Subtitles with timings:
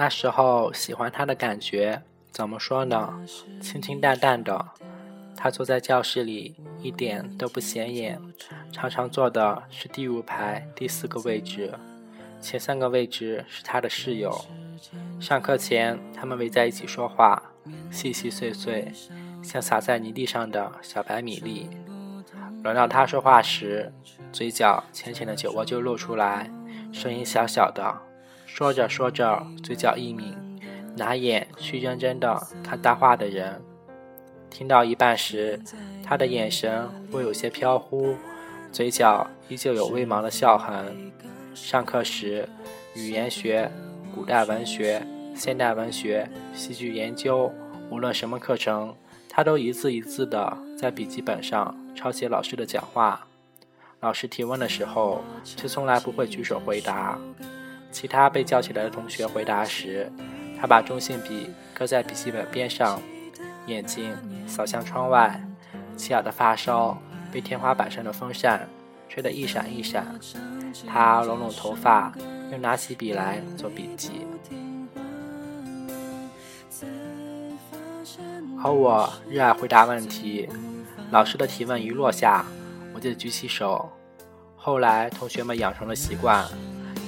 [0.00, 3.20] 那时候喜欢他的感觉，怎么说呢？
[3.60, 4.68] 清清淡淡的。
[5.36, 8.18] 他坐在教室里，一点都不显眼，
[8.72, 11.74] 常常坐的是第五排第四个位置，
[12.40, 14.34] 前三个位置是他的室友。
[15.20, 17.42] 上课前，他们围在一起说话，
[17.90, 18.90] 细细碎碎，
[19.42, 21.68] 像撒在泥地上的小白米粒。
[22.62, 23.92] 轮到他说话时，
[24.32, 26.50] 嘴角浅浅的酒窝就露出来，
[26.90, 28.09] 声音小小的。
[28.52, 30.34] 说着说着，嘴角一抿，
[30.96, 33.62] 拿眼去认真的看搭话的人。
[34.50, 35.58] 听到一半时，
[36.04, 38.16] 他的眼神会有些飘忽，
[38.72, 41.12] 嘴角依旧有微茫的笑痕。
[41.54, 42.46] 上课时，
[42.94, 43.70] 语言学、
[44.14, 45.00] 古代文学、
[45.34, 47.50] 现代文学、戏剧研究，
[47.88, 48.94] 无论什么课程，
[49.28, 53.26] 他都一字一字的在笔记本上抄写老师的讲话。
[54.00, 57.18] 老师提问的时候，却从来不会举手回答。
[57.90, 60.10] 其他被叫起来的同学回答时，
[60.60, 63.00] 他把中性笔搁在笔记本边上，
[63.66, 65.42] 眼睛扫向窗外，
[65.96, 66.96] 齐耳的发梢
[67.32, 68.68] 被天花板上的风扇
[69.08, 70.06] 吹得一闪一闪。
[70.86, 72.12] 他拢拢头发，
[72.52, 74.26] 又拿起笔来做笔记。
[78.62, 80.48] 而我热爱回答问题，
[81.10, 82.44] 老师的提问一落下，
[82.94, 83.90] 我就举起手。
[84.56, 86.46] 后来同学们养成了习惯。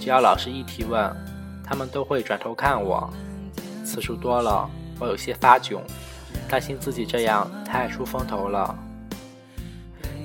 [0.03, 1.15] 只要老师一提问，
[1.65, 3.09] 他们都会转头看我。
[3.85, 5.79] 次数多了，我有些发窘，
[6.49, 8.77] 担心自己这样太出风头了。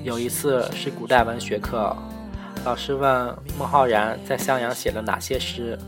[0.02, 1.96] 有一次是古代文学课，
[2.64, 5.78] 老师问孟浩然在襄阳写了哪些诗，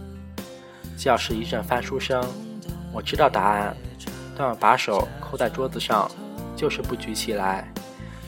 [0.97, 2.25] 教室一阵翻书声。
[2.93, 3.77] 我知道答案，
[4.39, 6.09] 但我把手扣在桌子上，
[6.55, 7.69] 就是不举起来。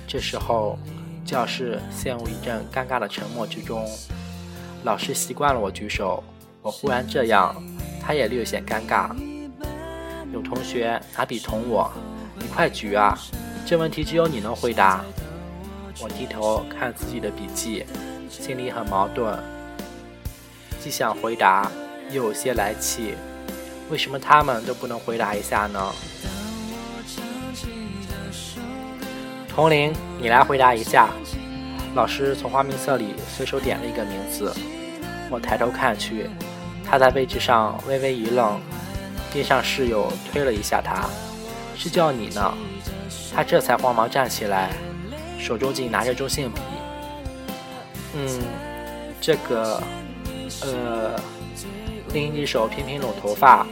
[0.08, 0.76] 这时候，
[1.24, 3.88] 教室陷入一阵尴尬的沉默之中。
[4.84, 6.22] 老师习惯了我举手，
[6.60, 7.54] 我忽然这样，
[8.00, 9.10] 他也略显尴尬。
[10.32, 11.88] 有同学拿笔捅我
[12.34, 13.16] ：“你快举啊，
[13.64, 15.04] 这问题只有你能回答。”
[16.02, 17.84] 我低头看自己的笔记，
[18.28, 19.38] 心里很矛盾，
[20.80, 21.70] 既想回答，
[22.10, 23.14] 又有些来气。
[23.88, 25.92] 为什么他们都不能回答一下呢？
[29.48, 31.10] 童玲，你来回答一下。
[31.94, 34.54] 老师从花名册里随手点了一个名字，
[35.30, 36.28] 我抬头看去，
[36.88, 38.58] 他在位置上微微一愣，
[39.30, 41.06] 边上室友推了一下他，
[41.76, 42.54] 是叫你呢。
[43.34, 44.70] 他这才慌忙站起来，
[45.38, 46.60] 手中竟拿着中性笔。
[48.14, 48.40] 嗯，
[49.20, 49.82] 这个，
[50.62, 51.20] 呃，
[52.14, 53.66] 另一只手频频拢头发，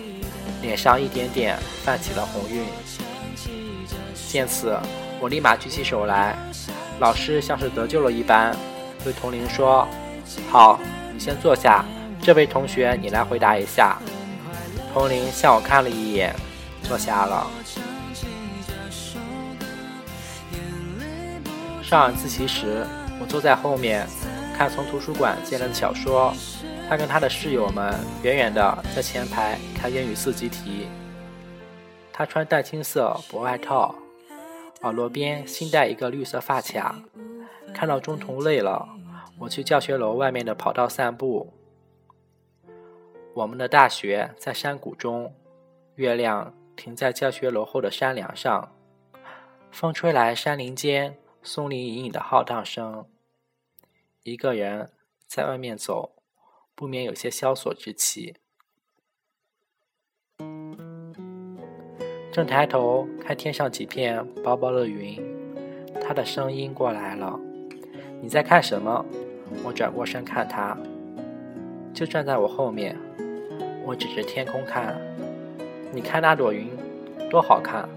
[0.60, 2.64] 脸上一点点泛起了红晕。
[4.28, 4.78] 见此，
[5.20, 6.36] 我立马举起手来。
[7.00, 8.55] 老师像是得救了一般，
[9.03, 9.88] 对童玲说
[10.50, 10.78] ：“好，
[11.12, 11.83] 你先坐下。
[12.21, 13.97] 这位同学，你来回答一下。”
[14.93, 16.37] 童玲向我看了一眼，
[16.83, 17.47] 坐下了。
[21.83, 22.87] 上晚自习时，
[23.19, 24.06] 我坐在后面
[24.56, 26.34] 看从图书馆借来的小说，
[26.87, 30.87] 他跟他的室友们远远的在前排看英语四级题。
[32.12, 33.94] 他穿淡青色薄外套。
[34.82, 37.02] 耳朵边新戴一个绿色发卡。
[37.74, 38.88] 看到中童累了，
[39.38, 41.52] 我去教学楼外面的跑道散步。
[43.34, 45.32] 我们的大学在山谷中，
[45.94, 48.74] 月亮停在教学楼后的山梁上，
[49.70, 53.06] 风吹来山林间松林隐隐的浩荡声。
[54.24, 54.91] 一个人
[55.26, 56.10] 在外面走，
[56.74, 58.36] 不免有些萧索之气。
[62.32, 65.20] 正抬头看天上几片薄薄的云，
[66.00, 67.38] 他的声音过来了
[68.22, 69.04] ：“你在看什么？”
[69.64, 70.78] 我转过身看他，
[71.92, 72.96] 就站在我后面。
[73.84, 74.96] 我指着天空看
[75.92, 76.68] ：“你看那朵云，
[77.28, 77.88] 多好看！”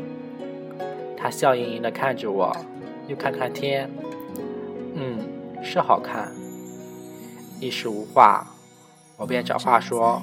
[1.16, 2.52] 他笑盈盈地看着我，
[3.08, 3.88] 又看看天
[4.96, 5.20] ：“嗯，
[5.62, 6.32] 是好看。”
[7.62, 8.48] 一时无话，
[9.16, 10.20] 我便找话说：“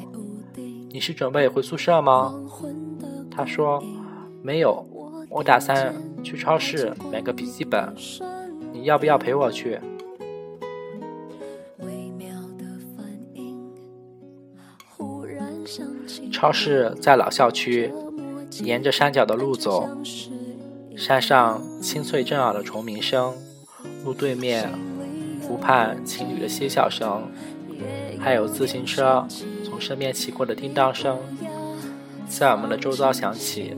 [0.90, 2.34] 你是准备回宿舍吗？”
[3.30, 3.80] 他说。
[4.42, 4.86] 没有，
[5.28, 7.94] 我打算去超市买个笔记本，
[8.72, 9.78] 你要不要陪我去？
[16.32, 17.92] 超市在老校区，
[18.62, 19.86] 沿着山脚的路走，
[20.96, 23.34] 山上清脆震耳的虫鸣声，
[24.04, 24.70] 路对面
[25.42, 27.30] 湖畔情侣的嬉笑声，
[28.18, 29.26] 还有自行车
[29.64, 31.18] 从身边骑过的叮当声，
[32.26, 33.76] 在我们的周遭响起。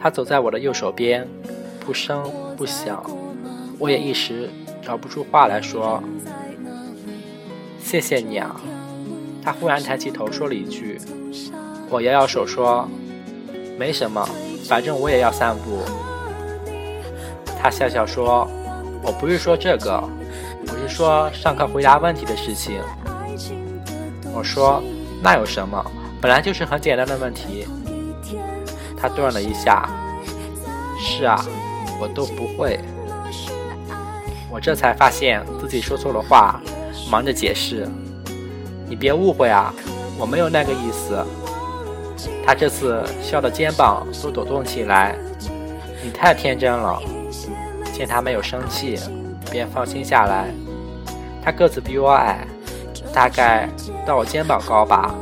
[0.00, 1.26] 他走在我的右手边，
[1.80, 2.22] 不声
[2.56, 3.02] 不响，
[3.78, 4.48] 我也一时
[4.82, 6.02] 找不出话来说。
[7.80, 8.60] 谢谢你啊，
[9.42, 10.98] 他忽然抬起头说了一句
[11.88, 12.88] ：“我摇摇手说，
[13.78, 14.28] 没什么，
[14.68, 15.82] 反正我也要散步。”
[17.60, 18.48] 他笑笑说
[19.02, 20.02] ：“我不是说这个，
[20.66, 22.80] 我是说上课回答问题的事情。”
[24.34, 24.82] 我说
[25.22, 25.84] ：“那有什么？
[26.20, 27.66] 本来就是很简单的问题。”
[28.96, 29.88] 他顿了一下
[30.98, 31.44] ：“是啊，
[32.00, 32.80] 我都不会。”
[34.50, 36.60] 我这才发现自己说错了话，
[37.10, 37.86] 忙着解释
[38.88, 39.74] ：“你别误会啊，
[40.18, 41.22] 我没有那个意思。”
[42.46, 45.14] 他这次笑的肩膀都抖动起来
[46.02, 47.02] ：“你太天真了。”
[47.92, 48.98] 见他没有生气，
[49.50, 50.50] 便放心下来。
[51.42, 52.46] 他个子比我矮，
[53.12, 53.68] 大概
[54.06, 55.14] 到我肩膀高吧。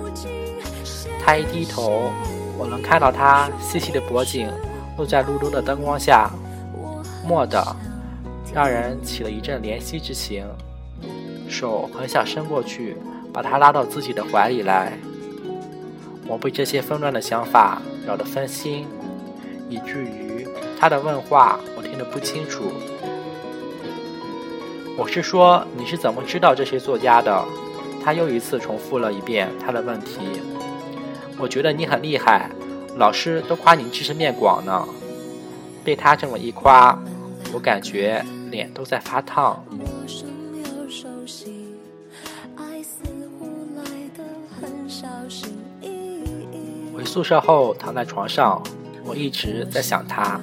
[1.24, 2.10] 他一低头，
[2.58, 4.50] 我能看到他细细的脖颈
[4.96, 6.30] 露在路灯的灯光下，
[7.26, 7.76] 蓦地
[8.52, 10.44] 让人起了一阵怜惜之情，
[11.48, 12.96] 手很想伸过去
[13.32, 14.92] 把他拉到自己的怀里来。
[16.26, 18.86] 我被这些纷乱的想法扰得分心，
[19.68, 20.46] 以至于
[20.78, 21.84] 他的问话我。
[21.94, 22.72] 听得不清楚，
[24.98, 27.44] 我是说你是怎么知道这些作家的？
[28.02, 30.18] 他又一次重复了一遍他的问题。
[31.38, 32.50] 我觉得你很厉害，
[32.96, 34.86] 老师都夸你知识面广呢。
[35.84, 36.98] 被他这么一夸，
[37.52, 39.62] 我感觉脸都在发烫。
[46.96, 48.62] 回宿舍后躺在床上，
[49.04, 50.40] 我一直在想他。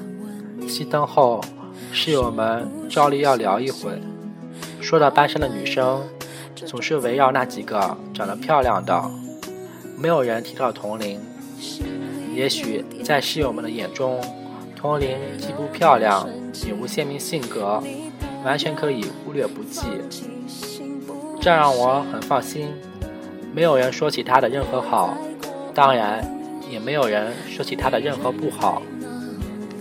[0.67, 1.41] 熄灯后，
[1.91, 3.99] 室友们照例要聊一会。
[4.79, 6.03] 说到班上的女生，
[6.53, 9.11] 总是围绕那几个长得漂亮的，
[10.01, 11.21] 没有人提到童玲。
[12.33, 14.19] 也许在室友们的眼中，
[14.75, 16.27] 童玲既不漂亮，
[16.65, 17.83] 也无鲜明性格，
[18.43, 19.81] 完全可以忽略不计。
[21.39, 22.69] 这让我很放心。
[23.53, 25.15] 没有人说起她的任何好，
[25.71, 26.27] 当然，
[26.67, 28.81] 也没有人说起她的任何不好。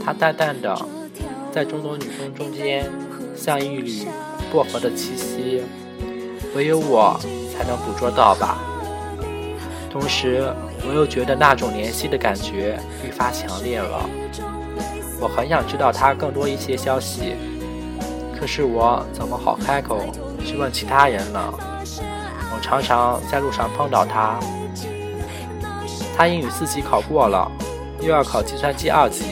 [0.05, 0.79] 她淡淡的，
[1.51, 2.85] 在众多女生中间，
[3.35, 4.07] 像一缕
[4.53, 5.63] 薄荷的气息，
[6.55, 7.19] 唯有我
[7.57, 8.59] 才能捕捉到吧。
[9.91, 10.55] 同时，
[10.89, 14.09] 我又觉得那种怜惜的感觉愈发强烈了。
[15.21, 17.35] 我很想知道他更多一些消息，
[18.39, 19.99] 可是我怎么好开口
[20.47, 21.41] 去问其他人呢？
[22.53, 24.39] 我常常在路上碰到他，
[26.17, 27.51] 他英语四级考过了，
[28.01, 29.25] 又要考计算机二级。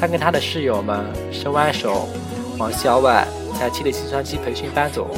[0.00, 2.08] 他跟他的室友们手挽手
[2.58, 5.08] 往校外才气的计算机培训班走，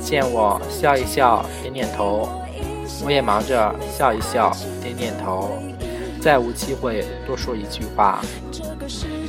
[0.00, 2.28] 见我笑一笑，点点头，
[3.04, 5.50] 我也忙着笑一笑，点点头，
[6.20, 8.20] 再无机会多说一句话。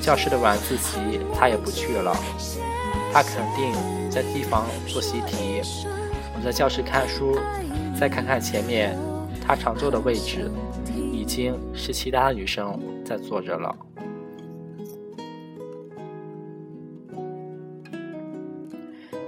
[0.01, 0.99] 教室的晚自习
[1.33, 2.15] 他也不去了，
[3.11, 3.73] 他肯定
[4.09, 5.61] 在地方做习题。
[6.35, 7.37] 我在教室看书，
[7.99, 8.97] 再看看前面
[9.45, 10.51] 他常坐的位置，
[11.11, 13.75] 已经是其他女生在坐着了。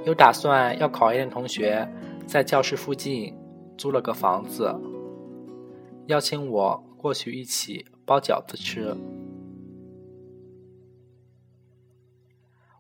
[0.04, 1.88] 有打算要考研的同学，
[2.28, 3.34] 在教室附近
[3.78, 4.74] 租了个房子，
[6.08, 8.96] 邀请我过去一起包饺子吃。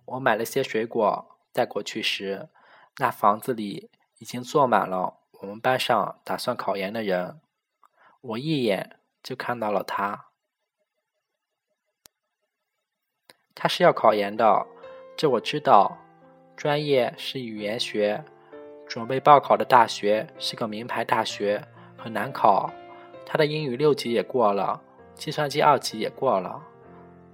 [0.06, 2.50] 我买了些水果带过去时，
[2.98, 7.42] 那房子里已经坐满了我们班上打算考研的人。
[8.22, 10.28] 我一眼就看到了他，
[13.54, 14.66] 他是要考研的，
[15.18, 15.98] 这我知道。
[16.56, 18.24] 专业是语言学，
[18.88, 21.62] 准备报考的大学是个名牌大学，
[21.98, 22.72] 很难考。
[23.25, 24.80] 他的英语六级也过了，
[25.15, 26.62] 计算机二级也过了。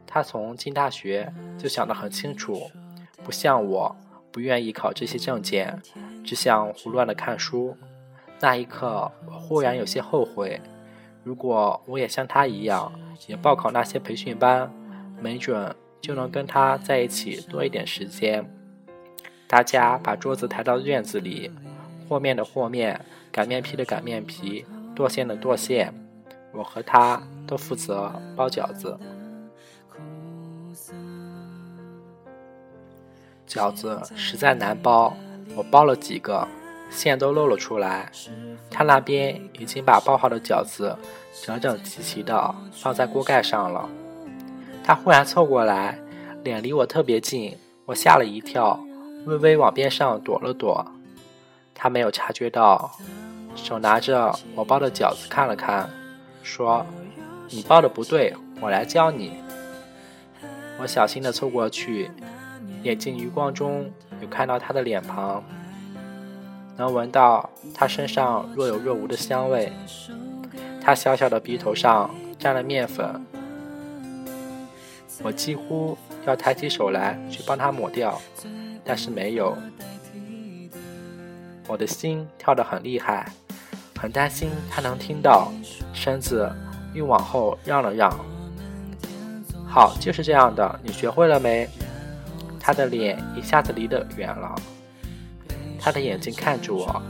[0.08, 2.70] 他从进大学就想得很清楚，
[3.24, 3.96] 不像我，
[4.31, 5.81] 不愿意考这些证件，
[6.24, 7.77] 只想胡乱的看书。
[8.39, 10.60] 那一刻，我忽然有些后悔，
[11.24, 12.91] 如果我也像他一样，
[13.27, 14.74] 也报考那些培训班，
[15.22, 18.50] 没准就能跟他在一起多一点时间。
[19.51, 21.51] 大家把桌子抬到院子里，
[22.08, 22.98] 和面的和面，
[23.34, 24.65] 擀面皮的擀面皮，
[24.96, 25.93] 剁馅的剁馅。
[26.53, 28.98] 我和他都负责包饺子。
[33.46, 35.13] 饺子实在难包，
[35.53, 36.48] 我包了几个，
[36.89, 38.10] 馅都露了出来。
[38.70, 40.98] 他那边已经把包好的饺子
[41.43, 43.89] 整整齐齐的放在锅盖上了。
[44.81, 46.00] 他忽然凑过来，
[46.41, 48.81] 脸离我特别近，我吓了一跳。
[49.25, 50.86] 微微往边上躲了躲，
[51.75, 52.92] 他没有察觉到，
[53.56, 55.90] 手拿着我包的饺子看了看，
[56.42, 56.86] 说
[57.50, 59.34] ：“你包的不对，我来教你。”
[60.82, 62.10] 我小心地凑过去，
[62.82, 65.44] 眼睛余光中有看到他的脸庞，
[66.75, 69.72] 能闻到他身上若有若无的香味。
[70.82, 72.10] 他小小的鼻头上
[72.40, 73.24] 沾了面粉，
[75.22, 78.20] 我几乎要抬起手来去帮他抹掉，
[78.84, 79.58] 但是没有。
[81.68, 83.32] 我的心跳得很厉害，
[84.00, 85.52] 很担心她能听到，
[85.94, 86.52] 身子
[86.94, 88.12] 又往后让了让。
[89.68, 91.70] 好，就是这样的，你学会了没？
[92.60, 94.54] 他的脸一下子离得远了，
[95.80, 97.02] 他的眼睛看着我，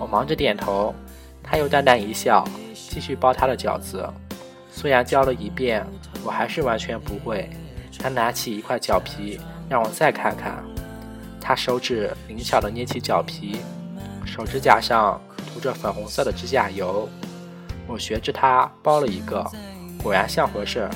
[0.00, 0.94] 我忙着点头，
[1.42, 4.08] 他又淡淡一笑，继续包他的饺子。
[4.70, 5.86] 虽然教了一遍，
[6.24, 7.50] 我还是完全不会。
[7.98, 10.64] 他拿起一块饺皮，让我再看看。
[11.46, 13.60] 他手指灵巧地捏起饺皮，
[14.24, 17.08] 手指甲上涂着粉红色的指甲油。
[17.86, 19.48] 我学着他包了一个，
[20.02, 20.90] 果然像回事。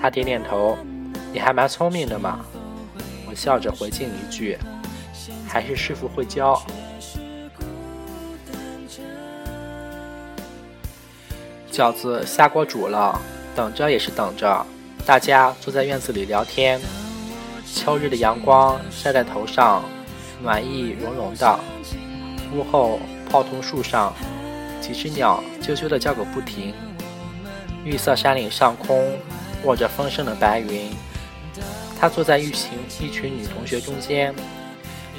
[0.00, 0.78] 他点点头，
[1.34, 2.46] 你还蛮聪明的嘛。
[3.28, 4.56] 我笑着回敬一句
[5.46, 6.58] ：“还是师傅会教。”
[11.70, 13.20] 饺子下锅煮了，
[13.54, 14.64] 等着也是等着。
[15.04, 16.80] 大家坐在院子里聊天，
[17.74, 19.82] 秋日的阳光晒在头上，
[20.40, 21.58] 暖意融融的。
[22.54, 24.14] 屋后泡桐树上，
[24.80, 26.72] 几只鸟啾啾的叫个不停。
[27.84, 29.18] 绿色山岭上空，
[29.64, 30.88] 卧着丰盛的白云。
[32.00, 34.32] 他坐在一群一群女同学中间，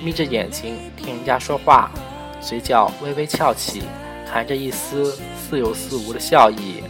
[0.01, 1.91] 眯着眼睛听人家说话，
[2.39, 3.83] 嘴角微微翘起，
[4.31, 6.81] 含着一丝似有似无的笑意。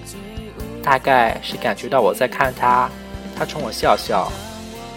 [0.83, 2.87] 大概是感觉到我在看他，
[3.35, 4.31] 他冲我笑笑，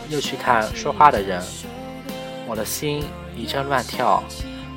[0.09, 1.43] 又去看说话的人。
[2.47, 3.05] 我的心
[3.37, 4.23] 一阵乱跳，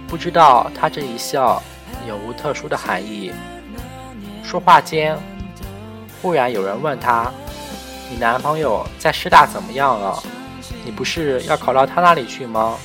[0.07, 1.61] 不知道他这一笑
[2.07, 3.31] 有无特殊的含义。
[4.43, 5.17] 说话间，
[6.21, 7.31] 忽然有人问他。
[8.09, 10.21] 你男朋友在师大怎么样了？
[10.83, 12.77] 你不是要考到他那里去吗？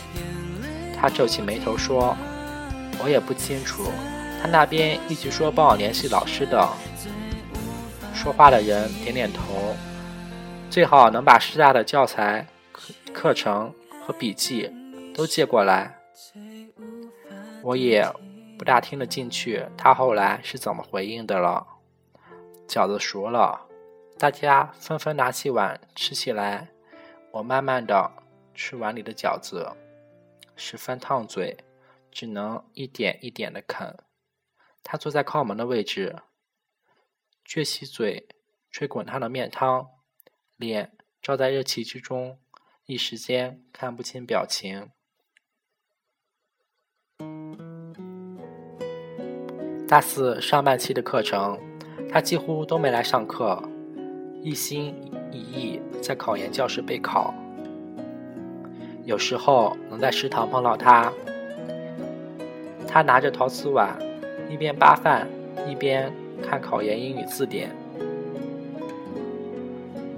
[1.01, 2.17] 他皱起眉头说
[3.03, 3.91] ：“我也不清楚，
[4.41, 6.69] 他那边一直说帮我联系老师的。”
[8.15, 9.77] 说话的人点点头，
[10.71, 14.71] 最好能把师大的教材、课课程和笔记
[15.15, 15.99] 都借过来。
[17.63, 18.07] 我也
[18.59, 21.67] 不大听得进去，他后来是怎么回应的了。
[22.69, 23.67] 饺子熟了。
[24.19, 26.69] 大家纷纷拿起碗吃起来，
[27.31, 28.11] 我慢慢的
[28.55, 29.71] 吃碗里的饺子，
[30.57, 31.57] 十分烫嘴，
[32.11, 33.97] 只能一点一点的啃。
[34.83, 36.17] 他坐在靠门的位置，
[37.47, 38.29] 撅起嘴
[38.71, 39.87] 吹滚烫的面汤，
[40.57, 42.39] 脸照在热气之中，
[42.87, 44.89] 一时间看不清表情。
[49.87, 51.59] 大四上半期的课程，
[52.11, 53.63] 他几乎都没来上课。
[54.43, 54.95] 一心
[55.31, 57.35] 一意在考研教室备考，
[59.05, 61.13] 有时候能在食堂碰到他，
[62.89, 63.99] 他拿着陶瓷碗，
[64.49, 65.29] 一边扒饭
[65.69, 66.11] 一边
[66.43, 67.71] 看考研英语字典。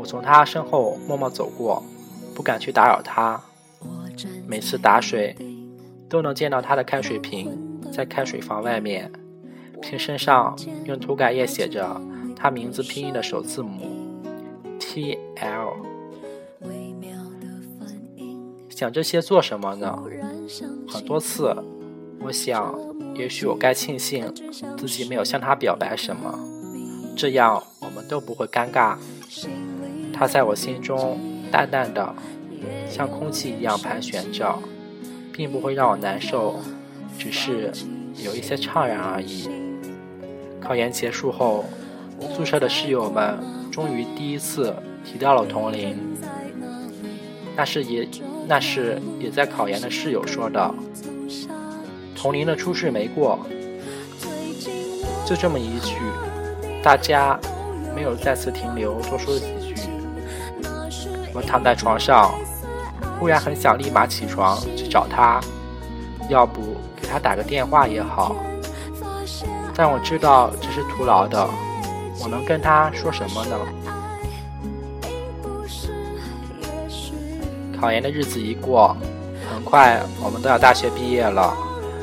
[0.09, 1.85] 从他身后默默走过，
[2.35, 3.39] 不敢去打扰他。
[4.47, 5.37] 每次打水，
[6.09, 7.55] 都能见到他的开水瓶
[7.93, 9.13] 在开水房外面，
[9.83, 12.01] 瓶身上用涂改液写着
[12.35, 13.83] 他名字拼音的首字母。
[14.81, 15.77] T L，
[18.71, 20.03] 想这些做什么呢？
[20.89, 21.55] 很多次，
[22.21, 22.75] 我想，
[23.15, 24.33] 也许我该庆幸
[24.79, 26.39] 自己没有向他表白什么，
[27.15, 28.97] 这样我们都不会尴尬。
[30.19, 31.17] 他在我心中
[31.49, 32.13] 淡淡的，
[32.91, 34.59] 像空气一样盘旋着，
[35.33, 36.57] 并不会让我难受，
[37.17, 37.71] 只是
[38.17, 39.49] 有一些怅然而已。
[40.61, 41.65] 考研结束后，
[42.35, 43.39] 宿舍的室友们。
[43.71, 45.97] 终于第一次提到了同龄，
[47.55, 48.09] 那是也
[48.49, 50.75] 那是也在考研的室友说的。
[52.17, 53.39] 同龄的初试没过，
[55.25, 55.95] 就这么一句，
[56.83, 57.39] 大家
[57.95, 59.47] 没有再次停留多说几。
[61.39, 62.35] 我躺在床上，
[63.21, 65.41] 忽然很想立马起床去找他，
[66.29, 68.35] 要不给他打个电话也好，
[69.73, 71.49] 但我知道这是徒劳的。
[72.21, 73.57] 我能跟他说什么呢？
[77.81, 78.97] 考研的日子一过，
[79.49, 81.57] 很快我们都要大学毕业了。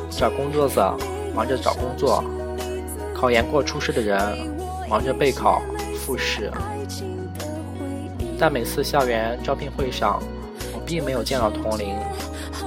[0.10, 0.96] 找工作者
[1.36, 2.24] 忙着找工作，
[3.14, 4.18] 考研过初试的人
[4.90, 5.62] 忙着备考
[5.94, 6.50] 复试。
[8.40, 10.22] 但每次校园招聘会上，
[10.74, 11.96] 我并没有见到童玲，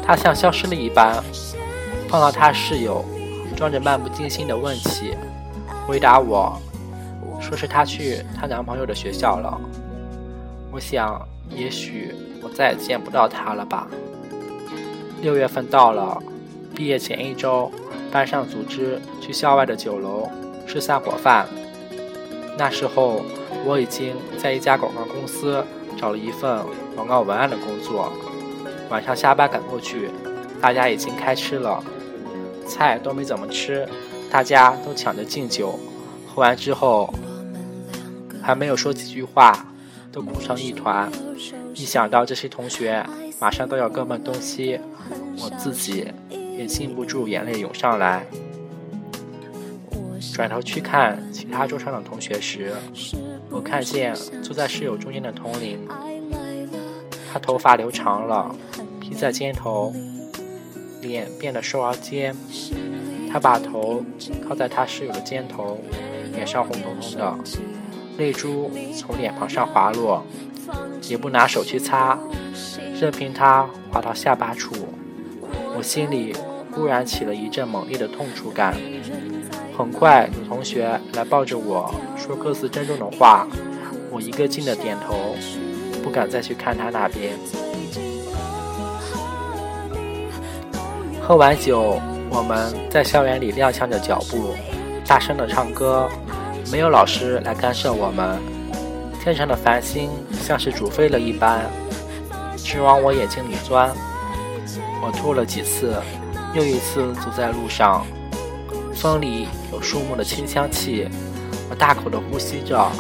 [0.05, 1.23] 她像消失了一般。
[2.09, 3.05] 碰到她室友，
[3.57, 5.15] 装着漫不经心的问起，
[5.87, 6.59] 回答我。
[7.41, 9.61] 说是她去她男朋友的学校了，
[10.73, 11.21] 我想，
[11.51, 13.87] 也许我再也见不到她了吧。
[15.21, 16.17] 六月份到了，
[16.75, 17.71] 毕业前一周，
[18.11, 20.29] 班上组织去校外的酒楼
[20.67, 21.47] 吃散伙饭。
[22.57, 23.23] 那时候
[23.65, 25.63] 我已经在一家广告公司
[25.97, 26.61] 找了一份
[26.95, 28.13] 广告文案的工作。
[28.89, 30.09] 晚上下班赶过去，
[30.61, 31.83] 大家已经开吃了，
[32.67, 33.87] 菜都没怎么吃，
[34.31, 35.79] 大家都抢着敬酒。
[36.27, 37.13] 喝完之后，
[38.43, 39.67] 还没有说几句话，
[40.11, 41.11] 都哭成一团。
[41.75, 43.05] 一想到这些同学
[43.41, 44.81] 马上都要各奔东西，
[45.43, 46.07] 我自己
[46.57, 48.27] 也禁不住眼泪涌上来。
[50.33, 52.73] 转头去看其他桌上的同学时，
[53.51, 55.79] 我看见坐在室友中间的童林，
[57.33, 58.55] 他头发留长了，
[59.01, 59.93] 披在肩头，
[61.01, 62.37] 脸变得瘦而尖。
[63.31, 64.03] 他把头
[64.47, 65.79] 靠在他室友的肩头，
[66.33, 67.39] 脸上红彤彤的，
[68.17, 70.25] 泪珠从脸庞上滑落，
[71.09, 72.19] 也不拿手去擦，
[72.99, 74.75] 任凭它滑到下巴处。
[75.77, 76.35] 我心里
[76.73, 78.75] 忽然起了一阵猛烈的痛楚感。
[79.79, 83.47] 很快有同学来抱着我说各自珍重的话，
[84.11, 85.37] 我一个劲的点头，
[86.03, 87.39] 不敢再去看他那边。
[91.23, 94.53] 喝完酒，我们在校园里踉跄着脚步，
[95.07, 96.09] 大声的唱歌，
[96.73, 98.37] 没有老师来干涉我们。
[99.23, 101.61] 天上的繁星像是煮沸了一般，
[102.57, 103.95] 直往我眼睛里钻。
[105.01, 105.95] 我吐了几次，
[106.53, 108.05] 又一次走在路上。
[108.99, 111.09] 风里有树木的清香气，
[111.71, 112.91] 我大口的呼吸着，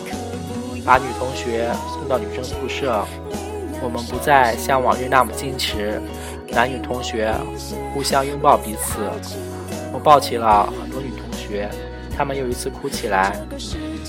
[0.85, 3.05] 把女同学送到女生宿舍。
[3.83, 6.00] 我们不再像往日那么矜持，
[6.50, 7.35] 男女同学
[7.93, 9.11] 互相拥抱彼此。
[9.93, 11.69] 我抱起了很多女同学，
[12.17, 13.37] 她们又一次哭起来。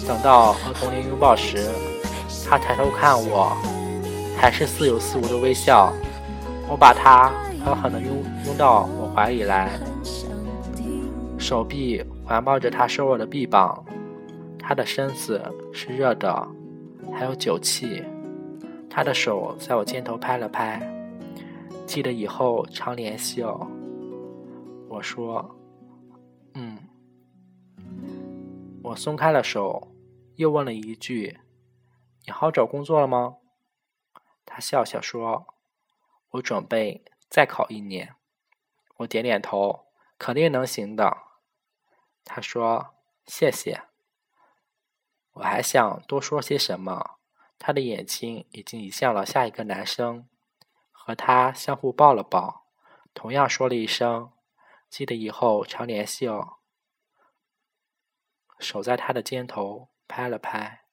[0.08, 1.70] 等到和童年拥抱时，
[2.48, 3.58] 她抬头看我，
[4.38, 5.92] 还是似有似无的微笑。
[6.68, 7.32] 我把她
[7.66, 9.72] 狠狠地拥拥到我怀里来。
[11.50, 13.84] 手臂环抱着他瘦弱的臂膀，
[14.60, 15.42] 他的身子
[15.74, 16.48] 是热的，
[17.12, 18.04] 还有酒气。
[18.88, 20.80] 他的手在我肩头拍了拍，
[21.88, 23.68] 记得以后常联系哦。
[24.90, 25.60] 我说
[26.54, 26.78] ：“嗯。”
[28.86, 29.92] 我松开了手，
[30.36, 31.40] 又问了一句
[32.28, 33.38] ：“你好找工作了吗？”
[34.46, 35.48] 他笑笑说
[36.30, 38.14] ：“我准备再考一年。”
[38.98, 39.88] 我点点头，
[40.20, 41.29] 肯定能行的。
[42.32, 42.94] 他说
[43.26, 43.86] ：“谢谢。”
[45.34, 47.18] 我还想多说些什么，
[47.58, 50.30] 他的眼睛已经移向了下一个男生，
[50.92, 52.68] 和他相互抱了抱，
[53.16, 54.32] 同样说了一声
[54.92, 56.58] ：“记得以后常联系哦。”
[58.60, 60.84] 手在他的肩头拍了拍。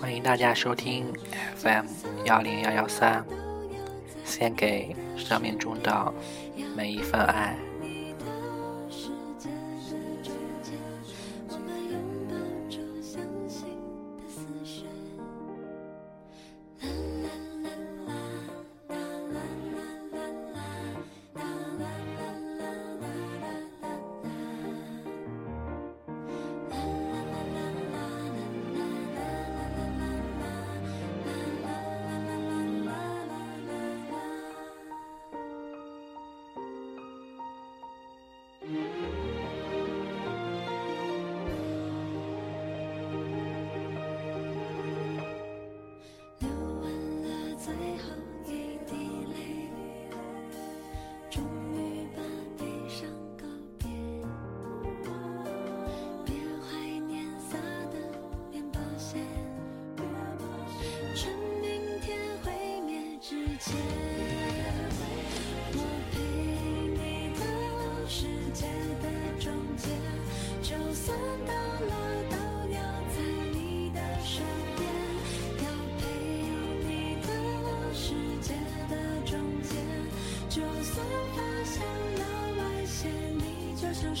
[0.00, 1.12] 欢迎大家收听
[1.56, 1.86] FM
[2.24, 3.24] 幺零幺幺三，
[4.24, 6.12] 献给生命中的
[6.74, 7.67] 每一份爱。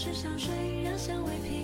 [0.00, 1.57] 是香水让香味飘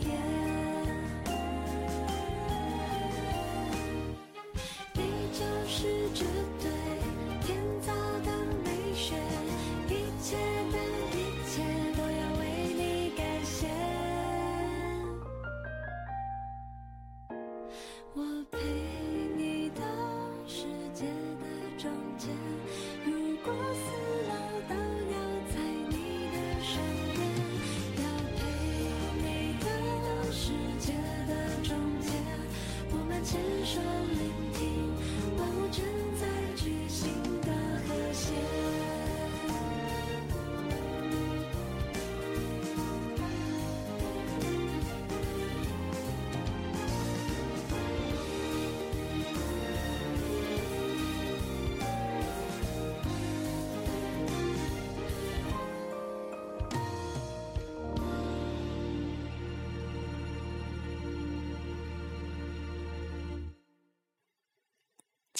[33.75, 34.04] shine.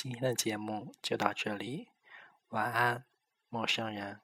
[0.05, 1.89] 今天的节目就到这里
[2.49, 3.07] 晚安
[3.49, 4.21] 陌生人。